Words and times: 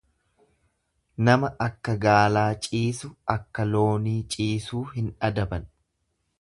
Nama 1.27 1.51
akka 1.65 1.95
gaalaa 2.07 2.47
ciisu 2.67 3.11
akka 3.37 3.69
loonii 3.77 4.17
ciisuu 4.37 4.85
hin 4.99 5.15
adaban. 5.31 5.73